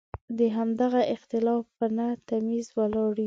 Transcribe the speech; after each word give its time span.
د 0.37 0.39
همدغه 0.57 1.01
اختلاف 1.15 1.63
په 1.77 1.85
نه 1.97 2.07
تمیز 2.29 2.65
ولاړ 2.77 3.11
یو. 3.15 3.19